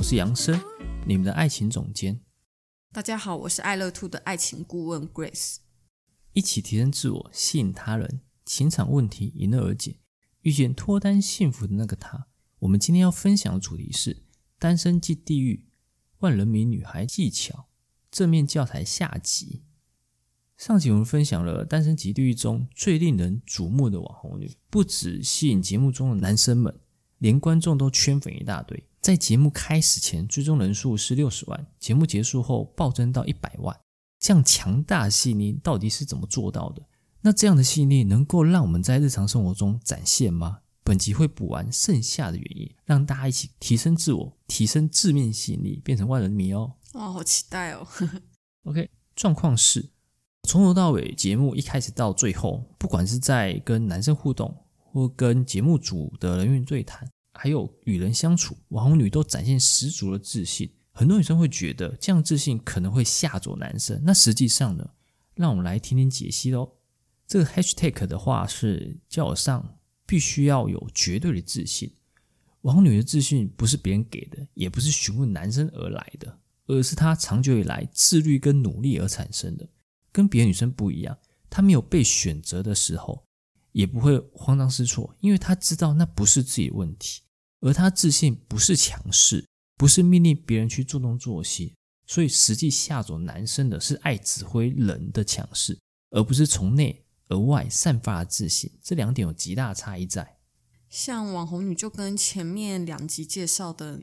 [0.00, 0.60] 是杨生，
[1.04, 2.20] 你们的爱情总监。
[2.92, 5.56] 大家好，我是爱乐 Two 的爱情顾问 Grace。
[6.34, 9.98] 一起提升自我，吸引他人，情场问题迎刃而解，
[10.42, 12.28] 遇见脱单幸福的那个他。
[12.60, 14.22] 我们今天要分享的主题是
[14.58, 15.66] 单身即地狱，
[16.20, 17.66] 万人迷女孩技巧
[18.08, 19.64] 正面教材下集。
[20.56, 26.78] 上集我们分享了单身即地狱中最令人瞩目的网红女，不止吸引节目中的男生们，
[27.18, 28.86] 连观众都圈粉一大堆。
[29.00, 33.74] 在节目开始前，追踪人数是六十万，节目结束后暴增到一百万。
[34.18, 36.82] 这样强大的吸引力到底是怎么做到的？
[37.22, 40.58] 那这样的吸引力能够让我们在日常生活中展现吗？
[40.84, 46.74] 本集会补完剩下的原因，让大家一起提升自我，提升字面吸引力，变成万人迷哦！
[46.92, 47.86] 哦，好期待哦！
[48.64, 49.90] OK，状况是
[50.42, 57.08] 从头到尾，节目一开始到最后，不管是在跟男生互动，或跟节目组的人员对谈。
[57.42, 60.70] 还有与人相处，网红女都展现十足的自信。
[60.92, 64.90] 很多女生会觉得这样自信可能会吓走男生，那实际上呢？
[65.36, 66.70] 让我们来听听解析喽。
[67.26, 71.90] 这个 hashtag 的话是叫上必须要有绝对的自信。
[72.60, 79.66] 网红女的自信不是别人给的，也不是询问男生而来的，而是她长久以来自律跟努力而产生的。
[80.12, 81.16] 跟别的女生不一样，
[81.48, 83.24] 她没有被选择的时候，
[83.72, 87.22] 也不会慌张失措，因为她知道那不是自己的问题。
[87.60, 91.74] 而他自信不是强势，不是命令别人去做东做西，
[92.06, 95.78] 所以实际吓走男生的是爱指挥人的强势，
[96.10, 98.70] 而不是从内而外散发的自信。
[98.82, 100.38] 这两点有极大的差异在。
[100.88, 104.02] 像网红女就跟前面两集介绍的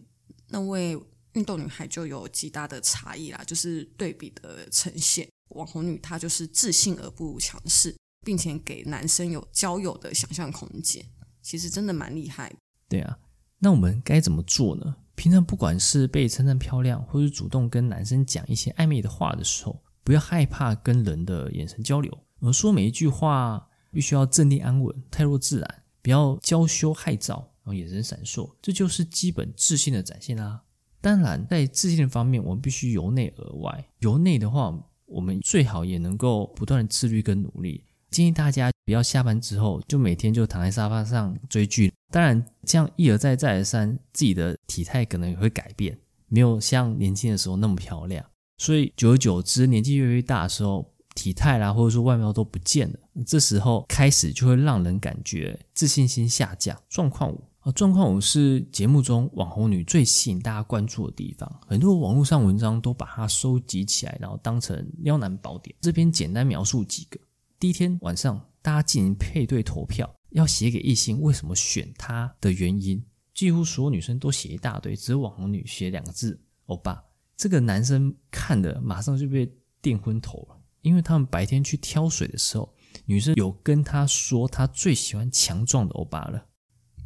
[0.49, 0.97] 那位
[1.33, 5.27] 运动女孩就有极大的差异啦，就是对比的呈现。
[5.49, 11.05] 网红女她就是自信而不强势，并且给男生有交友的想象空间，
[11.41, 12.55] 其实真的蛮厉害的。
[12.87, 13.17] 对啊。
[13.59, 14.95] 那我们该怎么做呢？
[15.15, 30.61] 平常不管是被称赞漂亮，或是主动跟男生讲一些暧昧的话的时候，不要害怕跟人的眼神交流，而说每一句话必须要镇定安稳、态若自然，不要娇羞害臊，然后眼神闪烁，这就是基本自信的展现啦。
[31.01, 33.87] 当然，在自信的方面，我们必须由内而外。
[33.99, 37.83] 由内的话，我们最好也能够不断的自律跟努力。
[38.09, 41.93] 建议大家不要下班之后就每天就躺在沙发上追剧。
[42.09, 45.97] 当然，这样一而再再而三，自己的体态可能也会改变，
[46.27, 48.25] 没有像年轻的时候那么漂亮。
[48.57, 56.75] 所以久而久之，年纪越来越大的时候，体态啦或者说外貌都不见了，这时候开始就会让人感觉自信心下降。
[56.87, 65.75] 状况五啊，状况五是节目中网红女最吸引大家关注的地方，很多网络上文章都把它收集起来，然后当成撩男宝典。
[65.81, 67.19] 这边简单描述几个。
[67.59, 73.03] 第一天晚上，大家进行配对投票，要写给异性为什么选他的原因。
[73.33, 77.03] 几乎所有女生都写一大堆，只有网红女写两个字“欧巴”。
[77.35, 79.51] 这个男生看的马上就被
[79.81, 82.71] 电昏头了，因为他们白天去挑水的时候，
[83.05, 86.49] 女生有跟他说他最喜欢强壮的欧巴了。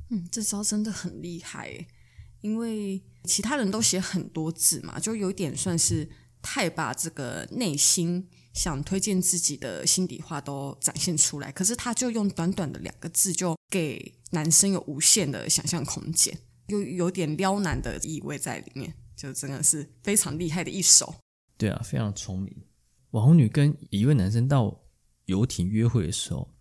[0.10, 1.88] 嗯，这招真的很厉害，
[2.42, 6.10] 因为其他人都写很多字嘛，就有点算是
[6.42, 8.28] 太把这个内心。
[8.54, 21.16] 想推荐自己的心底话都展现出来，可是他就用短短的两个字，就给男生有无限的想象空间，又有点撩男的意味在里面，就真的是非常厉害的一手。
[21.58, 22.54] 对啊，非常聪明。
[23.12, 24.82] 网红女跟一位男生到
[25.26, 26.54] 游艇约会的时候，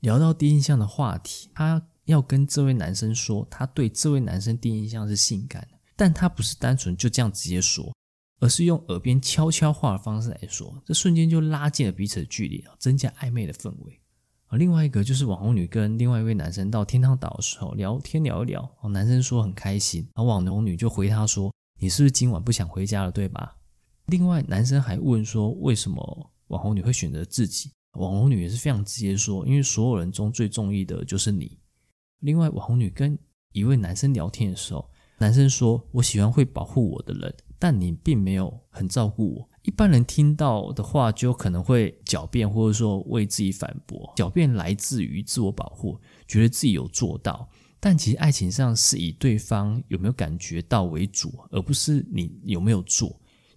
[0.00, 7.92] 聊到第一印象的话题，她要跟这位男生说，她对这位男生第一印象是性感的，但她不是单纯就这样直接说。
[8.40, 14.00] 而是用耳边悄悄话的方式来说，这瞬间就拉近了彼此的距离啊，增加暧昧的氛围。
[14.48, 23.56] 而另外一个就是网红女跟另外一位男生到天堂岛的时候聊天聊一聊，男生说很开心，而网红女就回他说：“你是不是今晚不想回家了，对吧？”
[24.06, 31.58] 另外男生还问说：“为什么网红女会选择自己？”网红女也是非常直接说：“因为所有人中最中意的就是你。”
[32.20, 33.16] 另外网红女跟
[33.52, 39.48] 一位男生聊天的时候，男生说：“我喜欢会保护我的人。”但你并没有很照顾我。
[39.62, 44.12] 一般人听到的话，就可能会狡辩，或者说为自己反驳。
[44.16, 47.46] 狡辩来自于自我保护，觉得自己有做到。
[47.78, 53.08] 但其实爱情上是以对方有没有感觉到为主，而不是你有没有做。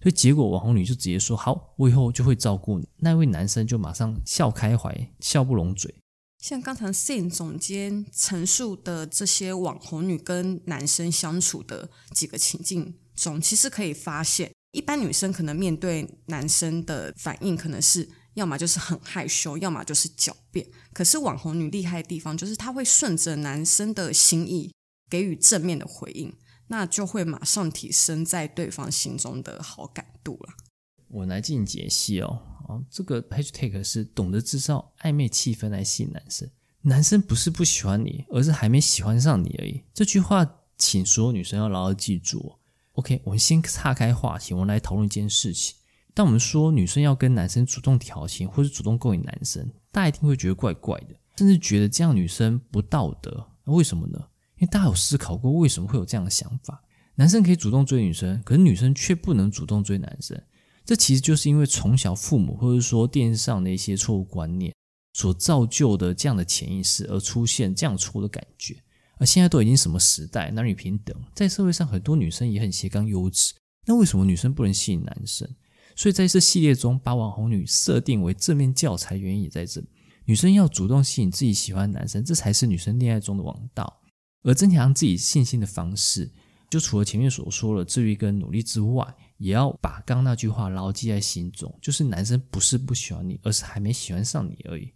[0.02, 5.94] 所以结果网红女就直接说：“好，我以后就会照顾你。”那位男生就马上笑开怀，笑不拢嘴。
[6.44, 18.06] 像刚才 Sin 总监陈述的这些网红女跟男生相处的几个情境中，其实可以发现，一般女生可能面对男生的反应，可能是。
[18.34, 20.68] 要么就是很害羞，要么就是狡辩。
[20.92, 24.70] 可是网红女厉害的地方，就是她会顺着男生的心意
[25.08, 26.36] 给予正面的回应，
[26.66, 30.52] 那就会马上提升在对方心中的好感度了。
[31.08, 36.48] 我来进解析哦，哦，这个 hashtag 是懂得制造暧昧气氛来吸引男生。
[36.82, 39.82] 男生不是不喜欢你，而是还没喜欢上你而已。
[39.94, 40.46] 这句话，
[40.76, 42.58] 请所有女生要牢牢记住。
[42.92, 45.74] OK，我们先岔开话题，我们来讨论一件事情。
[46.12, 53.46] 当我们说女生要跟男生主动调情，或是主动勾引男生，大家一定会觉得怪怪的，甚至觉得这样女生不道德。
[53.64, 54.18] 为什么呢？
[54.56, 56.82] 因为大家有思考过为什么会有这样的想法？
[57.16, 60.40] 男生可以主动追女生，可是女生却不能主动追男生。
[60.84, 64.74] 这其实就是因为从小父母或者说电视上的一些错误观念
[65.14, 68.76] 所造就的这样的潜意识，而出现这样错误的感觉。
[69.18, 73.54] 而现在都已经什么时代，男女平等，在社会上很多女生也很斜杠优质，
[73.86, 75.48] 那为什么女生不能吸引男生？
[75.96, 79.80] 所以在这系列中，把网红女设定为正面教材，原因也在这。
[80.24, 84.00] 女生要主动吸引自己喜欢的男生，这才是女生恋爱中的王道。
[84.42, 86.30] 而增强自己信心的方式，
[86.74, 94.92] 就除了前面所说的自律跟努力之外，也要把刚刚那句话牢记在心中：就是男生不是不喜欢你，而是还没喜欢上你而已。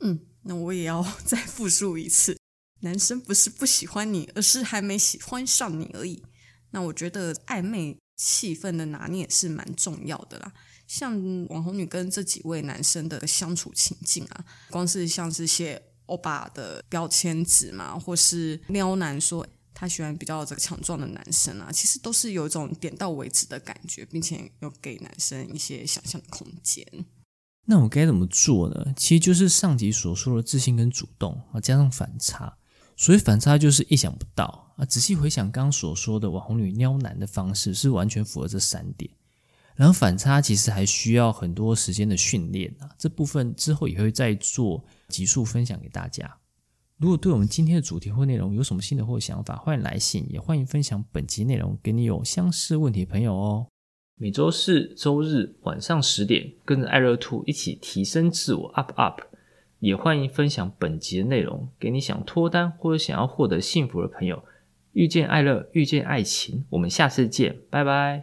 [0.00, 2.36] 嗯，那我也要 再复述一次：
[2.80, 6.24] 男生不是不喜欢你，而是还没喜欢上你而已。
[6.70, 7.96] 那我觉得暧昧。
[8.18, 10.50] 气氛的拿捏是蛮重要的啦，
[10.86, 11.12] 像
[11.50, 19.46] 网红女跟这几位男生的相处情境啊，光是像是些欧巴的标签纸嘛，或是撩男说
[19.78, 26.82] 他喜欢比较这个强壮的男生啊，其实都是有一种点到为止的感觉，并且有给男生一些想象的空间。
[27.66, 28.94] 那我该怎么做呢？
[28.96, 32.56] 其实就是上集所说的自信跟主动啊，加上反差。
[32.96, 34.84] 所以反差就是意想不到啊！
[34.86, 39.10] 仔细回想刚刚所说的网红女撩男的方式，是完全符合这三点。
[39.74, 46.38] 然后反差其实还需要很多时间的训练啊，这部分之后也会再做集数分享给大家。
[46.98, 53.66] 如果对我们今天的主题或内容有什么新的或想法，欢迎来信，也欢迎分享本集内容给你有相似问题的朋友哦。
[54.18, 59.20] 每周四、周日晚上十点，跟着爱乐 Two 一起提升自我，up up。
[59.78, 64.42] 也欢迎分享本集的内容给你想脱单或者想要获得幸福的朋友。
[64.92, 68.14] 遇见爱乐，遇见爱情，我们下次见，拜拜。